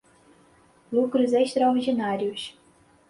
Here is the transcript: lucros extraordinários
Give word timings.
lucros 0.91 1.31
extraordinários 1.31 2.57